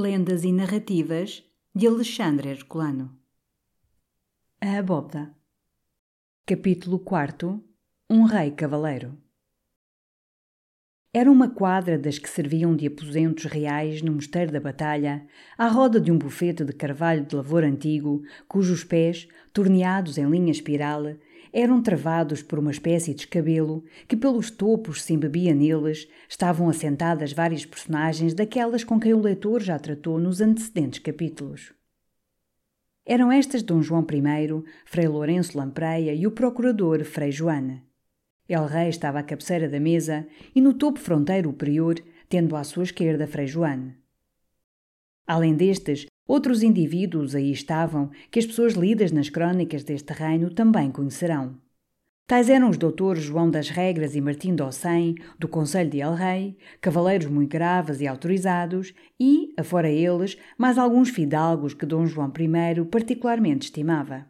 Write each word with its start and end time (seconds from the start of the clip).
Lendas 0.00 0.44
e 0.44 0.50
Narrativas 0.50 1.44
de 1.74 1.86
Alexandre 1.86 2.48
Herculano. 2.48 3.14
A 4.58 4.78
Abóbada. 4.78 5.30
Capítulo 6.46 6.98
4 6.98 7.62
Um 8.08 8.22
Rei 8.24 8.50
Cavaleiro. 8.50 9.18
Era 11.12 11.30
uma 11.30 11.50
quadra 11.50 11.98
das 11.98 12.18
que 12.18 12.30
serviam 12.30 12.74
de 12.74 12.86
aposentos 12.86 13.44
reais 13.44 14.00
no 14.00 14.12
Mosteiro 14.12 14.50
da 14.50 14.58
Batalha, 14.58 15.26
à 15.58 15.68
roda 15.68 16.00
de 16.00 16.10
um 16.10 16.16
bufete 16.16 16.64
de 16.64 16.72
carvalho 16.72 17.26
de 17.26 17.36
lavor 17.36 17.62
antigo, 17.62 18.22
cujos 18.48 18.82
pés, 18.82 19.28
torneados 19.52 20.16
em 20.16 20.30
linha 20.30 20.50
espiral, 20.50 21.14
eram 21.52 21.82
travados 21.82 22.42
por 22.42 22.58
uma 22.58 22.70
espécie 22.70 23.14
de 23.14 23.20
escabelo 23.20 23.84
que 24.06 24.16
pelos 24.16 24.50
topos 24.50 25.02
se 25.02 25.12
embebia 25.12 25.54
neles, 25.54 26.08
estavam 26.28 26.68
assentadas 26.68 27.32
várias 27.32 27.64
personagens 27.64 28.34
daquelas 28.34 28.84
com 28.84 28.98
quem 28.98 29.14
o 29.14 29.20
leitor 29.20 29.60
já 29.60 29.78
tratou 29.78 30.18
nos 30.18 30.40
antecedentes 30.40 30.98
capítulos. 30.98 31.72
Eram 33.04 33.32
estas 33.32 33.62
Dom 33.62 33.82
João 33.82 34.06
I, 34.08 34.64
Frei 34.84 35.08
Lourenço 35.08 35.58
Lampreia 35.58 36.14
e 36.14 36.26
o 36.26 36.30
procurador 36.30 37.04
Frei 37.04 37.32
Joana. 37.32 37.82
El 38.48 38.66
Rei 38.66 38.88
estava 38.88 39.20
à 39.20 39.22
cabeceira 39.22 39.68
da 39.68 39.80
mesa 39.80 40.26
e 40.54 40.60
no 40.60 40.74
topo 40.74 40.98
fronteiro 40.98 41.50
o 41.50 41.52
prior, 41.52 41.94
tendo 42.28 42.56
à 42.56 42.64
sua 42.64 42.84
esquerda 42.84 43.26
Frei 43.26 43.46
Joana. 43.46 43.96
Além 45.26 45.54
destes, 45.54 46.06
Outros 46.32 46.62
indivíduos 46.62 47.34
aí 47.34 47.50
estavam 47.50 48.08
que 48.30 48.38
as 48.38 48.46
pessoas 48.46 48.74
lidas 48.74 49.10
nas 49.10 49.28
crónicas 49.28 49.82
deste 49.82 50.12
reino 50.12 50.48
também 50.48 50.88
conhecerão. 50.88 51.58
Tais 52.24 52.48
eram 52.48 52.70
os 52.70 52.78
doutores 52.78 53.24
João 53.24 53.50
das 53.50 53.68
Regras 53.68 54.14
e 54.14 54.20
Martim 54.20 54.54
d'Ossem, 54.54 55.16
do 55.40 55.48
Conselho 55.48 55.90
de 55.90 56.00
El 56.00 56.14
Rei, 56.14 56.56
cavaleiros 56.80 57.26
muito 57.26 57.50
graves 57.50 58.00
e 58.00 58.06
autorizados, 58.06 58.94
e, 59.18 59.52
afora 59.58 59.90
eles, 59.90 60.38
mais 60.56 60.78
alguns 60.78 61.08
fidalgos 61.08 61.74
que 61.74 61.84
Dom 61.84 62.06
João 62.06 62.32
I 62.38 62.84
particularmente 62.84 63.64
estimava. 63.64 64.24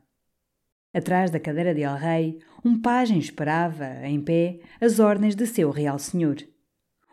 Atrás 0.94 1.30
da 1.30 1.38
cadeira 1.38 1.74
de 1.74 1.82
El 1.82 1.96
Rei, 1.96 2.38
um 2.64 2.80
pajem 2.80 3.18
esperava, 3.18 4.06
em 4.06 4.22
pé, 4.22 4.60
as 4.80 5.00
ordens 5.00 5.36
de 5.36 5.46
seu 5.46 5.70
real 5.70 5.98
senhor. 5.98 6.38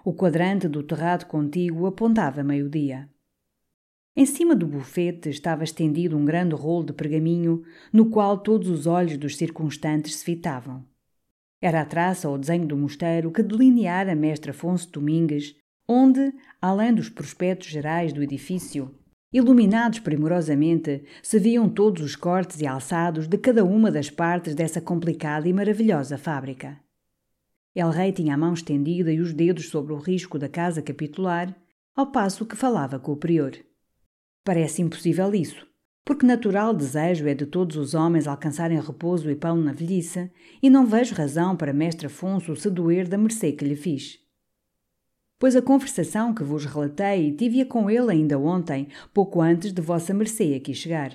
O 0.05 0.13
quadrante 0.13 0.69
do 0.69 0.81
terrado 0.81 1.25
contíguo 1.25 1.87
apontava 1.87 2.41
meio-dia. 2.41 3.09
Em 4.19 4.25
cima 4.25 4.55
do 4.55 4.65
bufete 4.65 5.29
estava 5.29 5.63
estendido 5.63 6.17
um 6.17 6.25
grande 6.25 6.55
rolo 6.55 6.83
de 6.83 6.91
pergaminho 6.91 7.61
no 7.93 8.09
qual 8.09 8.35
todos 8.39 8.67
os 8.67 8.87
olhos 8.87 9.15
dos 9.15 9.37
circunstantes 9.37 10.15
se 10.15 10.25
fitavam. 10.25 10.83
Era 11.61 11.81
a 11.81 11.85
traça 11.85 12.27
ou 12.27 12.35
desenho 12.35 12.65
do 12.65 12.75
mosteiro 12.75 13.31
que 13.31 13.43
delineara 13.43 14.15
mestre 14.15 14.49
Afonso 14.49 14.91
Domingues, 14.91 15.55
onde, 15.87 16.33
além 16.59 16.95
dos 16.95 17.09
prospectos 17.09 17.67
gerais 17.67 18.11
do 18.11 18.23
edifício, 18.23 18.91
iluminados 19.31 19.99
primorosamente, 19.99 21.03
se 21.21 21.37
viam 21.37 21.69
todos 21.69 22.01
os 22.01 22.15
cortes 22.15 22.59
e 22.59 22.65
alçados 22.65 23.27
de 23.27 23.37
cada 23.37 23.63
uma 23.63 23.91
das 23.91 24.09
partes 24.09 24.55
dessa 24.55 24.81
complicada 24.81 25.47
e 25.47 25.53
maravilhosa 25.53 26.17
fábrica. 26.17 26.79
El 27.75 27.91
Rei 27.91 28.11
tinha 28.11 28.33
a 28.33 28.37
mão 28.37 28.55
estendida 28.55 29.13
e 29.13 29.21
os 29.21 29.31
dedos 29.31 29.69
sobre 29.69 29.93
o 29.93 29.97
risco 29.99 30.39
da 30.39 30.49
casa 30.49 30.81
capitular, 30.81 31.55
ao 31.95 32.07
passo 32.11 32.47
que 32.47 32.55
falava 32.55 32.97
com 32.97 33.11
o 33.11 33.17
prior. 33.17 33.66
Parece 34.47 34.81
impossível 34.81 35.35
isso, 35.35 35.67
porque 36.05 36.25
natural 36.25 36.73
desejo 36.73 37.27
é 37.27 37.33
de 37.33 37.45
todos 37.45 37.75
os 37.75 37.93
homens 37.93 38.27
alcançarem 38.27 38.79
repouso 38.79 39.29
e 39.29 39.35
pão 39.35 39.57
na 39.57 39.73
velhice, 39.73 40.31
e 40.63 40.69
não 40.69 40.85
vejo 40.85 41.13
razão 41.13 41.53
para 41.53 41.73
mestre 41.73 42.07
Afonso 42.07 42.55
se 42.55 42.69
doer 42.69 43.09
da 43.09 43.17
mercê 43.17 43.51
que 43.51 43.65
lhe 43.65 43.75
fiz. 43.75 44.17
Pois 45.37 45.53
a 45.53 45.61
conversação 45.61 46.33
que 46.33 46.45
vos 46.45 46.63
relatei 46.63 47.33
tive-a 47.33 47.65
com 47.65 47.89
ele 47.89 48.09
ainda 48.09 48.39
ontem, 48.39 48.87
pouco 49.13 49.41
antes 49.41 49.73
de 49.73 49.81
vossa 49.81 50.13
mercê 50.13 50.53
aqui 50.53 50.73
chegar. 50.73 51.11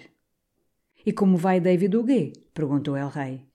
E 1.06 1.10
como 1.10 1.38
vai 1.38 1.59
David 1.59 1.97
Huguet? 1.97 2.34
perguntou 2.53 2.99
el 2.99 3.09
rei. 3.09 3.47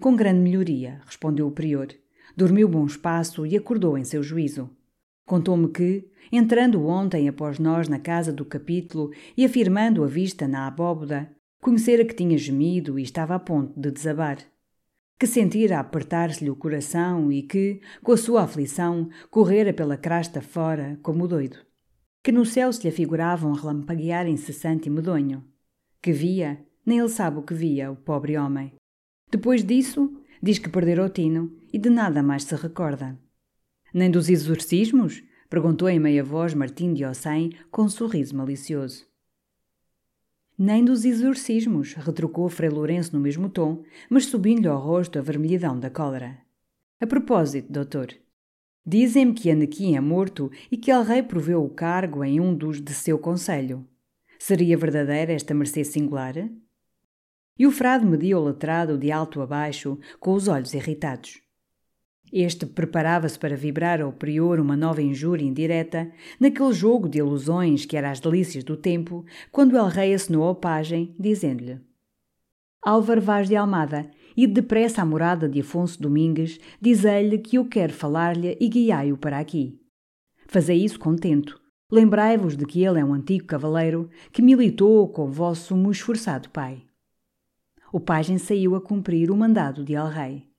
Com 0.00 0.16
grande 0.16 0.40
melhoria, 0.40 1.00
respondeu 1.06 1.46
o 1.46 1.52
prior. 1.52 1.86
Dormiu 2.36 2.68
bom 2.68 2.86
espaço 2.86 3.46
e 3.46 3.56
acordou 3.56 3.96
em 3.96 4.02
seu 4.02 4.20
juízo. 4.20 4.68
Contou-me 5.24 5.68
que, 5.68 6.10
entrando 6.30 6.86
ontem 6.86 7.28
após 7.28 7.58
nós 7.58 7.88
na 7.88 7.98
casa 7.98 8.32
do 8.32 8.44
capítulo 8.44 9.10
e 9.36 9.44
afirmando 9.44 10.04
a 10.04 10.06
vista 10.06 10.46
na 10.46 10.66
abóboda, 10.66 11.30
conhecera 11.60 12.04
que 12.04 12.14
tinha 12.14 12.36
gemido 12.36 12.98
e 12.98 13.02
estava 13.02 13.34
a 13.34 13.38
ponto 13.38 13.78
de 13.80 13.90
desabar. 13.90 14.38
Que 15.18 15.26
sentira 15.26 15.78
apertar-se-lhe 15.78 16.50
o 16.50 16.56
coração 16.56 17.30
e 17.30 17.42
que, 17.42 17.80
com 18.02 18.12
a 18.12 18.16
sua 18.16 18.42
aflição, 18.42 19.08
correra 19.30 19.72
pela 19.72 19.96
crasta 19.96 20.40
fora, 20.40 20.98
como 21.02 21.28
doido. 21.28 21.58
Que 22.22 22.32
no 22.32 22.44
céu 22.44 22.72
se 22.72 22.82
lhe 22.82 22.88
afigurava 22.88 23.46
um 23.46 23.52
relampaguear 23.52 24.26
incessante 24.26 24.88
e 24.88 24.90
medonho. 24.90 25.44
Que 26.02 26.12
via, 26.12 26.64
nem 26.84 26.98
ele 26.98 27.08
sabe 27.08 27.38
o 27.38 27.42
que 27.42 27.54
via, 27.54 27.90
o 27.90 27.96
pobre 27.96 28.36
homem. 28.36 28.72
Depois 29.30 29.64
disso, 29.64 30.12
diz 30.42 30.58
que 30.58 30.68
perdera 30.68 31.04
o 31.04 31.08
tino 31.08 31.56
e 31.72 31.78
de 31.78 31.88
nada 31.88 32.22
mais 32.22 32.42
se 32.42 32.56
recorda. 32.56 33.16
Nem 33.94 34.10
dos 34.10 34.28
exorcismos? 34.28 35.22
Perguntou 35.52 35.86
em 35.86 36.00
meia 36.00 36.24
voz 36.24 36.54
Martim 36.54 36.94
de 36.94 37.04
Ossem 37.04 37.52
com 37.70 37.82
um 37.82 37.88
sorriso 37.90 38.34
malicioso. 38.34 39.06
Nem 40.56 40.82
dos 40.82 41.04
exorcismos, 41.04 41.92
retrucou 41.92 42.48
Frei 42.48 42.70
Lourenço 42.70 43.14
no 43.14 43.20
mesmo 43.20 43.50
tom, 43.50 43.84
mas 44.08 44.24
subindo-lhe 44.24 44.68
ao 44.68 44.80
rosto 44.80 45.18
a 45.18 45.20
vermelhidão 45.20 45.78
da 45.78 45.90
cólera. 45.90 46.38
A 46.98 47.06
propósito, 47.06 47.70
doutor, 47.70 48.14
dizem-me 48.86 49.34
que 49.34 49.50
Anequim 49.50 49.94
é 49.94 50.00
morto 50.00 50.50
e 50.70 50.78
que 50.78 50.90
El 50.90 51.02
Rei 51.02 51.22
proveu 51.22 51.62
o 51.62 51.68
cargo 51.68 52.24
em 52.24 52.40
um 52.40 52.54
dos 52.54 52.80
de 52.80 52.94
seu 52.94 53.18
conselho. 53.18 53.86
Seria 54.38 54.78
verdadeira 54.78 55.34
esta 55.34 55.52
mercê 55.52 55.84
singular? 55.84 56.48
E 57.58 57.66
o 57.66 57.70
frade 57.70 58.06
mediu 58.06 58.38
o 58.38 58.44
letrado 58.44 58.96
de 58.96 59.12
alto 59.12 59.42
a 59.42 59.46
baixo, 59.46 59.98
com 60.18 60.32
os 60.32 60.48
olhos 60.48 60.72
irritados. 60.72 61.41
Este 62.32 62.64
preparava-se 62.64 63.38
para 63.38 63.56
vibrar 63.56 64.00
ao 64.00 64.10
prior 64.10 64.58
uma 64.58 64.74
nova 64.74 65.02
injúria 65.02 65.44
indireta, 65.44 66.10
naquele 66.40 66.72
jogo 66.72 67.06
de 67.06 67.18
ilusões 67.18 67.84
que 67.84 67.94
era 67.94 68.10
as 68.10 68.20
delícias 68.20 68.64
do 68.64 68.74
tempo, 68.74 69.24
quando 69.50 69.76
El 69.76 69.88
Rei 69.88 70.14
assinou 70.14 70.44
ao 70.44 70.54
pajem, 70.54 71.14
dizendo-lhe: 71.20 71.78
Álvaro 72.82 73.20
Vaz 73.20 73.48
de 73.48 73.56
Almada, 73.56 74.10
e 74.34 74.46
depressa 74.46 75.02
à 75.02 75.04
morada 75.04 75.46
de 75.46 75.60
Afonso 75.60 76.00
Domingues, 76.00 76.58
dizei-lhe 76.80 77.36
que 77.36 77.56
eu 77.56 77.66
quero 77.66 77.92
falar-lhe 77.92 78.56
e 78.58 78.66
guiai-o 78.66 79.18
para 79.18 79.38
aqui. 79.38 79.78
Fazei 80.46 80.82
isso 80.82 80.98
contento. 80.98 81.60
Lembrai-vos 81.90 82.56
de 82.56 82.64
que 82.64 82.82
ele 82.82 82.98
é 82.98 83.04
um 83.04 83.12
antigo 83.12 83.44
cavaleiro 83.44 84.08
que 84.32 84.40
militou 84.40 85.06
com 85.08 85.30
vosso 85.30 85.76
muito 85.76 85.96
esforçado 85.96 86.48
pai. 86.48 86.82
O 87.92 88.00
pajem 88.00 88.38
saiu 88.38 88.74
a 88.74 88.80
cumprir 88.80 89.30
o 89.30 89.36
mandado 89.36 89.84
de 89.84 89.92
El 89.92 90.06
Rei. 90.06 90.51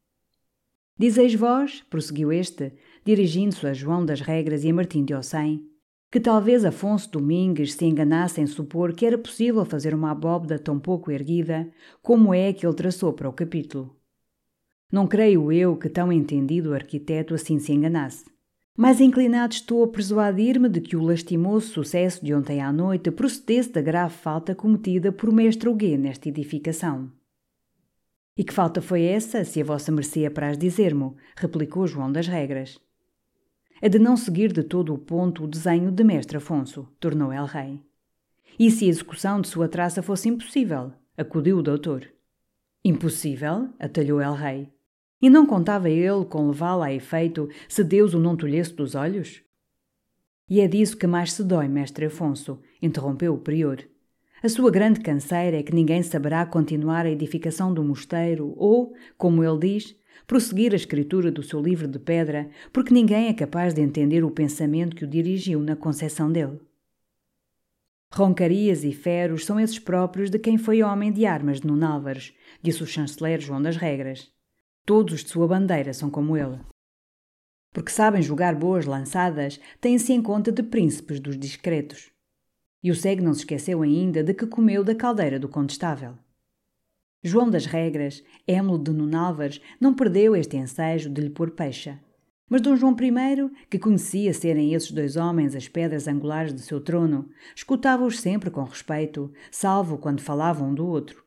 Dizeis 0.98 1.34
vós, 1.34 1.84
prosseguiu 1.90 2.32
este, 2.32 2.72
dirigindo-se 3.04 3.66
a 3.66 3.74
João 3.74 4.06
das 4.06 4.22
Regras 4.22 4.64
e 4.64 4.70
a 4.70 4.74
Martim 4.74 5.04
de 5.04 5.14
Ossém, 5.14 5.66
que 6.12 6.20
talvez 6.20 6.64
Afonso 6.64 7.10
Domingues 7.10 7.74
se 7.74 7.86
enganasse 7.86 8.40
em 8.40 8.46
supor 8.46 8.94
que 8.94 9.04
era 9.04 9.18
possível 9.18 9.66
fazer 9.66 9.96
uma 9.96 10.12
abóbada 10.12 10.60
tão 10.60 10.80
pouco 10.80 11.12
erguida 11.12 11.68
como 12.04 12.34
é 12.34 12.50
a 12.50 12.54
que 12.54 12.66
ele 12.66 12.76
traçou 12.76 13.12
para 13.12 13.28
o 13.28 13.34
capítulo. 13.34 13.96
Não 14.92 15.08
creio 15.08 15.52
eu 15.52 15.76
que 15.76 15.90
tão 15.90 16.12
entendido 16.12 16.72
arquiteto 16.72 17.34
assim 17.34 17.58
se 17.58 17.74
enganasse. 17.74 18.26
Mas 18.78 19.02
inclinado 19.02 19.56
estou 19.56 19.84
a 19.84 19.88
persuadir-me 19.88 20.70
de 20.70 20.82
que 20.82 20.96
o 20.96 21.02
lastimoso 21.02 21.68
sucesso 21.68 22.24
de 22.24 22.32
ontem 22.34 22.62
à 22.62 22.72
noite 22.72 23.10
procedesse 23.10 23.72
da 23.72 23.82
grave 23.82 24.14
falta 24.14 24.54
cometida 24.54 25.12
por 25.12 25.32
mestre 25.32 25.68
Huguet 25.68 25.98
nesta 25.98 26.30
edificação. 26.30 27.12
E 28.36 28.44
que 28.44 28.54
falta 28.54 28.82
foi 28.82 29.04
essa, 29.04 29.44
se 29.44 29.62
a 29.62 29.64
vossa 29.64 29.92
mercê 29.92 30.26
apraz 30.26 30.58
dizer-mo? 30.58 31.16
replicou 31.36 31.86
João 31.86 32.12
das 32.12 32.28
Regras. 32.28 32.80
A 33.82 33.88
de 33.88 34.00
não 34.00 34.18
seguir 34.18 34.52
de 34.52 34.64
todo 34.64 34.94
o 34.94 34.98
ponto 34.98 35.44
o 35.44 35.48
desenho 35.48 35.92
de 35.92 36.04
mestre 36.04 36.38
Afonso, 36.38 36.88
tornou 37.00 37.32
el 37.32 37.46
rei. 37.46 37.80
E 38.58 38.72
se 38.72 38.86
a 38.86 38.88
execução 38.88 39.42
de 39.42 39.48
sua 39.48 39.68
traça 39.68 40.02
fosse 40.02 40.30
impossível? 40.30 40.94
acudiu 41.16 41.58
o 41.58 41.64
doutor. 41.64 42.10
Impossível? 42.84 43.70
atalhou 43.80 44.20
el 44.20 44.34
rei. 44.34 44.74
E 45.22 45.30
não 45.30 45.46
contava 45.46 45.90
ele 45.90 46.26
com 46.26 46.48
levá-la 46.48 46.88
a 46.88 46.94
efeito 46.94 47.50
se 47.68 47.84
Deus 47.84 48.14
o 48.14 48.20
não 48.20 48.36
tolhesse 48.36 48.74
dos 48.74 48.96
olhos? 48.96 49.44
E 50.50 50.60
é 50.60 50.68
disso 50.68 50.98
que 50.98 51.08
mais 51.08 51.34
se 51.34 51.44
dói, 51.44 51.68
mestre 51.68 52.08
Afonso, 52.08 52.60
interrompeu 52.82 53.34
o 53.34 53.40
prior. 53.40 53.78
A 54.44 54.50
sua 54.50 54.70
grande 54.70 55.00
canseira 55.00 55.56
é 55.56 55.64
que 55.64 55.74
ninguém 55.74 56.04
saberá 56.04 56.46
continuar 56.46 57.06
a 57.06 57.10
edificação 57.10 57.74
do 57.74 57.82
mosteiro 57.82 58.54
ou, 58.58 58.94
como 59.18 59.42
ele 59.42 59.58
diz, 59.58 59.96
prosseguir 60.28 60.74
a 60.74 60.76
escritura 60.76 61.32
do 61.32 61.42
seu 61.42 61.62
livro 61.62 61.88
de 61.88 61.98
pedra, 61.98 62.50
porque 62.74 62.94
ninguém 62.94 63.30
é 63.30 63.34
capaz 63.34 63.74
de 63.74 63.80
entender 63.80 64.22
o 64.22 64.30
pensamento 64.30 64.98
que 64.98 65.06
o 65.06 65.08
dirigiu 65.08 65.62
na 65.62 65.78
concepção 65.78 66.30
dele. 66.30 66.60
Roncarias 68.12 68.84
e 68.84 68.92
feros 68.92 69.46
são 69.46 69.58
esses 69.58 69.80
próprios 69.80 70.30
de 70.30 70.38
quem 70.38 70.58
foi 70.58 70.84
homem 70.84 71.10
de 71.10 71.26
armas 71.26 71.62
de 71.62 71.68
Nuno 71.68 71.86
Álvares, 71.86 72.34
disse 72.62 72.84
o 72.84 72.86
chanceler 72.86 73.40
João 73.40 73.62
das 73.62 73.78
Regras. 73.78 74.30
Todos 74.86 75.14
os 75.14 75.24
de 75.24 75.30
sua 75.30 75.48
bandeira 75.48 75.94
são 75.94 76.10
como 76.10 76.36
ele. 76.36 76.60
Porque 77.72 77.92
sabem 77.92 78.22
jogar 78.22 78.56
boas 78.56 78.86
lançadas, 78.86 79.58
têm-se 79.80 80.12
em 80.12 80.22
conta 80.22 80.52
de 80.52 80.64
príncipes 80.64 81.22
dos 81.22 81.40
discretos. 81.40 82.13
E 82.84 82.92
o 82.92 82.96
cego 82.96 83.24
não 83.24 83.34
se 83.34 83.40
esqueceu 83.40 83.82
ainda 83.82 84.22
de 84.22 84.34
que 84.34 84.46
comeu 84.46 84.84
da 84.84 84.94
caldeira 84.94 85.40
do 85.40 85.48
condestável. 85.48 86.16
João 87.24 87.50
das 87.50 87.66
Regras, 87.66 88.22
émulo 88.46 88.78
de 88.78 88.92
Nuno 88.92 89.18
Álvares, 89.18 89.62
não 89.80 89.94
perdeu 89.94 90.36
este 90.36 90.58
ensejo 90.58 91.10
de 91.10 91.22
lhe 91.22 91.30
pôr 91.30 91.52
peixa. 91.52 92.00
Mas 92.50 92.62
Dom 92.62 92.76
João 92.76 92.94
I, 92.94 93.66
que 93.70 93.80
conhecia 93.80 94.34
serem 94.34 94.74
esses 94.74 94.92
dois 94.92 95.16
homens 95.16 95.56
as 95.56 95.70
pedras 95.70 96.08
angulares 96.08 96.54
de 96.54 96.62
seu 96.62 96.82
trono, 96.82 97.30
escutava-os 97.56 98.20
sempre 98.20 98.52
com 98.52 98.64
respeito, 98.64 99.32
salvo 99.50 99.98
quando 99.98 100.22
falavam 100.22 100.70
um 100.70 100.76
do 100.76 100.86
outro 100.86 101.23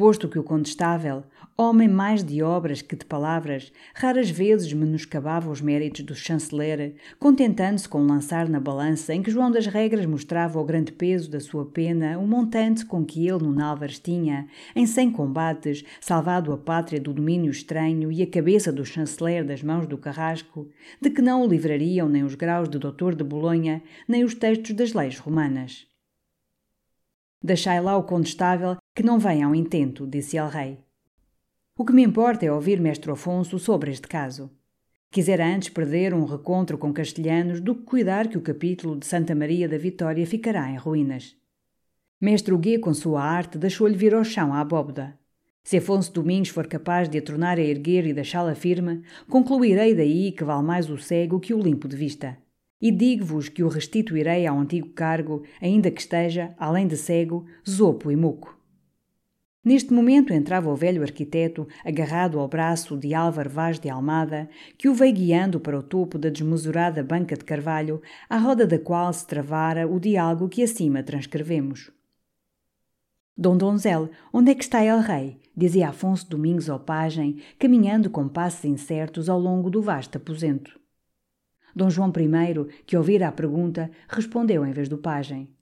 posto 0.00 0.30
que 0.30 0.38
o 0.38 0.42
condestável, 0.42 1.24
homem 1.58 1.86
mais 1.86 2.24
de 2.24 2.42
obras 2.42 2.80
que 2.80 2.96
de 2.96 3.04
palavras, 3.04 3.70
raras 3.94 4.30
vezes 4.30 4.72
menoscabava 4.72 5.50
os 5.50 5.60
méritos 5.60 6.00
do 6.00 6.14
chanceler, 6.14 6.94
contentando-se 7.18 7.86
com 7.86 8.06
lançar 8.06 8.48
na 8.48 8.58
balança 8.58 9.12
em 9.12 9.22
que 9.22 9.30
João 9.30 9.50
das 9.50 9.66
Regras 9.66 10.06
mostrava 10.06 10.58
o 10.58 10.64
grande 10.64 10.90
peso 10.90 11.30
da 11.30 11.38
sua 11.38 11.66
pena 11.66 12.18
o 12.18 12.26
montante 12.26 12.86
com 12.86 13.04
que 13.04 13.28
ele 13.28 13.44
no 13.44 13.52
Nálvares 13.52 13.98
tinha, 13.98 14.48
em 14.74 14.86
cem 14.86 15.10
combates, 15.10 15.84
salvado 16.00 16.50
a 16.50 16.56
pátria 16.56 16.98
do 16.98 17.12
domínio 17.12 17.50
estranho 17.50 18.10
e 18.10 18.22
a 18.22 18.26
cabeça 18.26 18.72
do 18.72 18.86
chanceler 18.86 19.44
das 19.44 19.62
mãos 19.62 19.86
do 19.86 19.98
carrasco, 19.98 20.66
de 20.98 21.10
que 21.10 21.20
não 21.20 21.44
o 21.44 21.46
livrariam 21.46 22.08
nem 22.08 22.24
os 22.24 22.34
graus 22.34 22.70
de 22.70 22.78
doutor 22.78 23.14
de 23.14 23.22
Bolonha, 23.22 23.82
nem 24.08 24.24
os 24.24 24.32
textos 24.32 24.74
das 24.74 24.94
leis 24.94 25.18
romanas. 25.18 25.86
Deixai 27.42 27.82
lá 27.82 27.98
o 27.98 28.04
condestável 28.04 28.78
que 28.94 29.02
não 29.02 29.18
venha 29.18 29.46
ao 29.46 29.54
intento, 29.54 30.06
disse 30.06 30.36
el 30.36 30.48
rei. 30.48 30.78
O 31.76 31.84
que 31.84 31.92
me 31.92 32.02
importa 32.02 32.44
é 32.44 32.52
ouvir 32.52 32.80
mestre 32.80 33.10
Afonso 33.10 33.58
sobre 33.58 33.90
este 33.90 34.06
caso. 34.06 34.50
Quisera 35.10 35.46
antes 35.46 35.68
perder 35.68 36.12
um 36.12 36.24
recontro 36.24 36.76
com 36.76 36.92
castelhanos 36.92 37.60
do 37.60 37.74
que 37.74 37.82
cuidar 37.82 38.28
que 38.28 38.38
o 38.38 38.42
capítulo 38.42 38.98
de 38.98 39.06
Santa 39.06 39.34
Maria 39.34 39.68
da 39.68 39.78
Vitória 39.78 40.26
ficará 40.26 40.70
em 40.70 40.76
ruínas. 40.76 41.36
Mestre 42.20 42.52
Huguet, 42.52 42.80
com 42.80 42.92
sua 42.92 43.22
arte, 43.22 43.56
deixou-lhe 43.56 43.96
vir 43.96 44.14
ao 44.14 44.22
chão 44.22 44.52
a 44.52 44.60
abóboda. 44.60 45.18
Se 45.64 45.78
Afonso 45.78 46.12
Domingos 46.12 46.50
for 46.50 46.66
capaz 46.66 47.08
de 47.08 47.18
a 47.18 47.22
tornar 47.22 47.58
a 47.58 47.62
erguer 47.62 48.06
e 48.06 48.12
deixá-la 48.12 48.54
firme, 48.54 49.02
concluirei 49.28 49.94
daí 49.94 50.32
que 50.32 50.44
vale 50.44 50.62
mais 50.62 50.90
o 50.90 50.98
cego 50.98 51.40
que 51.40 51.54
o 51.54 51.62
limpo 51.62 51.88
de 51.88 51.96
vista. 51.96 52.36
E 52.80 52.90
digo-vos 52.90 53.48
que 53.48 53.62
o 53.62 53.68
restituirei 53.68 54.46
ao 54.46 54.58
antigo 54.58 54.90
cargo, 54.90 55.42
ainda 55.60 55.90
que 55.90 56.00
esteja, 56.00 56.54
além 56.58 56.86
de 56.86 56.96
cego, 56.96 57.46
zopo 57.68 58.10
e 58.10 58.16
muco. 58.16 58.59
Neste 59.62 59.92
momento 59.92 60.32
entrava 60.32 60.70
o 60.70 60.74
velho 60.74 61.02
arquiteto, 61.02 61.68
agarrado 61.84 62.38
ao 62.38 62.48
braço 62.48 62.96
de 62.96 63.14
Álvaro 63.14 63.50
Vaz 63.50 63.78
de 63.78 63.90
Almada, 63.90 64.48
que 64.78 64.88
o 64.88 64.94
veio 64.94 65.14
guiando 65.14 65.60
para 65.60 65.78
o 65.78 65.82
topo 65.82 66.16
da 66.16 66.30
desmesurada 66.30 67.04
banca 67.04 67.36
de 67.36 67.44
carvalho, 67.44 68.00
à 68.28 68.38
roda 68.38 68.66
da 68.66 68.78
qual 68.78 69.12
se 69.12 69.26
travara 69.26 69.86
o 69.86 70.00
diálogo 70.00 70.48
que 70.48 70.62
acima 70.62 71.02
transcrevemos. 71.02 71.92
Dom 73.36 73.58
Donzel, 73.58 74.10
onde 74.32 74.50
é 74.50 74.54
que 74.54 74.64
está 74.64 74.82
el 74.82 75.00
rei? 75.00 75.38
dizia 75.54 75.90
Afonso 75.90 76.28
Domingos 76.28 76.70
ao 76.70 76.80
pajem, 76.80 77.42
caminhando 77.58 78.08
com 78.08 78.28
passos 78.28 78.64
incertos 78.64 79.28
ao 79.28 79.38
longo 79.38 79.68
do 79.68 79.82
vasto 79.82 80.16
aposento. 80.16 80.80
Dom 81.76 81.90
João 81.90 82.10
I, 82.10 82.82
que 82.86 82.96
ouvira 82.96 83.28
a 83.28 83.32
pergunta, 83.32 83.90
respondeu 84.08 84.64
em 84.64 84.72
vez 84.72 84.88
do 84.88 84.96
pajem. 84.96 85.54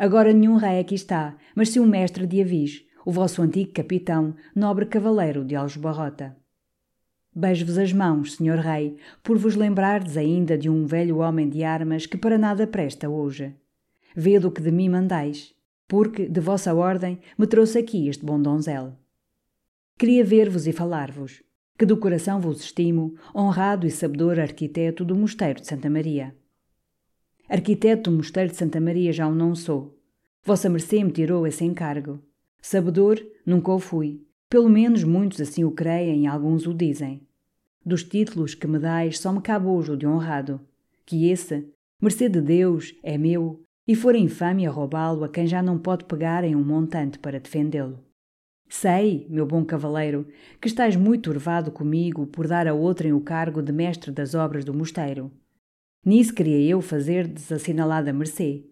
Agora 0.00 0.32
nenhum 0.32 0.56
rei 0.56 0.80
aqui 0.80 0.94
está, 0.94 1.36
mas 1.54 1.68
sim 1.68 1.78
o 1.78 1.86
mestre 1.86 2.26
de 2.26 2.40
Avis, 2.40 2.82
o 3.04 3.12
vosso 3.12 3.42
antigo 3.42 3.70
capitão, 3.70 4.34
nobre 4.56 4.86
cavaleiro 4.86 5.44
de 5.44 5.54
Aljubarrota. 5.54 6.34
Beijo-vos 7.36 7.76
as 7.76 7.92
mãos, 7.92 8.36
senhor 8.36 8.56
rei, 8.60 8.96
por 9.22 9.36
vos 9.36 9.56
lembrardes 9.56 10.16
ainda 10.16 10.56
de 10.56 10.70
um 10.70 10.86
velho 10.86 11.18
homem 11.18 11.50
de 11.50 11.62
armas 11.62 12.06
que 12.06 12.16
para 12.16 12.38
nada 12.38 12.66
presta 12.66 13.10
hoje. 13.10 13.54
Vede 14.16 14.46
o 14.46 14.50
que 14.50 14.62
de 14.62 14.70
mim 14.70 14.88
mandais, 14.88 15.54
porque, 15.86 16.26
de 16.26 16.40
vossa 16.40 16.74
ordem, 16.74 17.18
me 17.36 17.46
trouxe 17.46 17.76
aqui 17.76 18.08
este 18.08 18.24
bom 18.24 18.40
donzel. 18.40 18.94
Queria 19.98 20.24
ver-vos 20.24 20.66
e 20.66 20.72
falar-vos 20.72 21.42
que 21.78 21.84
do 21.84 21.98
coração 21.98 22.40
vos 22.40 22.62
estimo, 22.62 23.16
honrado 23.36 23.86
e 23.86 23.90
sabedor 23.90 24.40
arquiteto 24.40 25.04
do 25.04 25.14
Mosteiro 25.14 25.60
de 25.60 25.66
Santa 25.66 25.90
Maria. 25.90 26.34
Arquiteto 27.50 28.08
do 28.08 28.16
Mosteiro 28.16 28.48
de 28.48 28.56
Santa 28.56 28.80
Maria 28.80 29.12
já 29.12 29.26
o 29.26 29.34
não 29.34 29.56
sou. 29.56 29.98
Vossa 30.44 30.68
Mercê 30.68 31.02
me 31.02 31.10
tirou 31.10 31.44
esse 31.48 31.64
encargo. 31.64 32.22
Sabedor, 32.62 33.20
nunca 33.44 33.72
o 33.72 33.80
fui. 33.80 34.24
Pelo 34.48 34.68
menos 34.68 35.02
muitos 35.02 35.40
assim 35.40 35.64
o 35.64 35.72
creem 35.72 36.22
e 36.22 36.26
alguns 36.28 36.64
o 36.68 36.72
dizem. 36.72 37.26
Dos 37.84 38.04
títulos 38.04 38.54
que 38.54 38.68
me 38.68 38.78
dais 38.78 39.18
só 39.18 39.32
me 39.32 39.40
cabe 39.40 39.66
hoje 39.66 39.90
o 39.90 39.96
de 39.96 40.06
honrado. 40.06 40.60
Que 41.04 41.28
esse, 41.28 41.66
mercê 42.00 42.28
de 42.28 42.40
Deus, 42.40 42.94
é 43.02 43.18
meu, 43.18 43.60
e 43.84 43.96
for 43.96 44.14
infâmia 44.14 44.70
roubá-lo 44.70 45.24
a 45.24 45.28
quem 45.28 45.48
já 45.48 45.60
não 45.60 45.76
pode 45.76 46.04
pegar 46.04 46.44
em 46.44 46.54
um 46.54 46.62
montante 46.62 47.18
para 47.18 47.40
defendê-lo. 47.40 47.98
Sei, 48.68 49.26
meu 49.28 49.44
bom 49.44 49.64
cavaleiro, 49.64 50.24
que 50.60 50.68
estás 50.68 50.94
muito 50.94 51.24
turvado 51.24 51.72
comigo 51.72 52.28
por 52.28 52.46
dar 52.46 52.68
a 52.68 52.74
outrem 52.74 53.12
o 53.12 53.20
cargo 53.20 53.60
de 53.60 53.72
mestre 53.72 54.12
das 54.12 54.36
obras 54.36 54.64
do 54.64 54.72
mosteiro. 54.72 55.32
Nisso 56.04 56.34
queria 56.34 56.60
eu 56.70 56.80
fazer 56.80 57.28
desassinalada 57.28 58.12
mercê. 58.12 58.64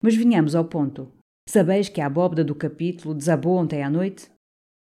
Mas 0.00 0.16
venhamos 0.16 0.54
ao 0.54 0.64
ponto. 0.64 1.12
Sabeis 1.46 1.88
que 1.88 2.00
a 2.00 2.06
abóbada 2.06 2.42
do 2.42 2.54
capítulo 2.54 3.14
desabou 3.14 3.56
ontem 3.56 3.82
à 3.82 3.90
noite? 3.90 4.30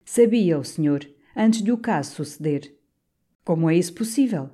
Sabia 0.05 0.59
o 0.59 0.63
senhor, 0.63 1.07
antes 1.35 1.63
de 1.63 1.71
o 1.71 1.77
caso 1.77 2.15
suceder. 2.15 2.75
Como 3.43 3.69
é 3.69 3.75
isso 3.75 3.93
possível? 3.93 4.49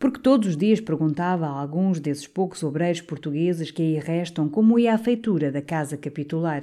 Porque 0.00 0.18
todos 0.18 0.48
os 0.48 0.56
dias 0.56 0.80
perguntava 0.80 1.46
a 1.46 1.60
alguns 1.60 2.00
desses 2.00 2.26
poucos 2.26 2.62
obreiros 2.62 3.00
portugueses 3.00 3.70
que 3.70 3.82
aí 3.82 3.98
restam 3.98 4.48
como 4.48 4.78
ia 4.78 4.94
a 4.94 4.98
feitura 4.98 5.52
da 5.52 5.62
casa 5.62 5.96
capitular. 5.96 6.62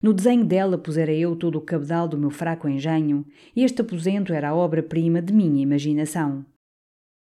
No 0.00 0.14
desenho 0.14 0.44
dela 0.44 0.78
pusera 0.78 1.12
eu 1.12 1.34
todo 1.34 1.56
o 1.56 1.60
cabedal 1.60 2.06
do 2.06 2.18
meu 2.18 2.30
fraco 2.30 2.68
engenho, 2.68 3.26
e 3.54 3.64
este 3.64 3.80
aposento 3.82 4.32
era 4.32 4.50
a 4.50 4.54
obra-prima 4.54 5.20
de 5.20 5.32
minha 5.32 5.62
imaginação. 5.62 6.46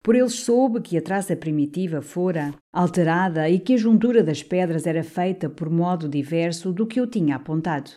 Por 0.04 0.14
eles 0.14 0.34
soube 0.34 0.82
que 0.82 0.98
a 0.98 1.00
traça 1.00 1.34
primitiva 1.34 2.02
fora 2.02 2.54
alterada 2.70 3.48
e 3.48 3.58
que 3.58 3.72
a 3.72 3.78
juntura 3.78 4.22
das 4.22 4.42
pedras 4.42 4.86
era 4.86 5.02
feita 5.02 5.48
por 5.48 5.70
modo 5.70 6.06
diverso 6.10 6.74
do 6.74 6.86
que 6.86 7.00
eu 7.00 7.06
tinha 7.06 7.36
apontado. 7.36 7.90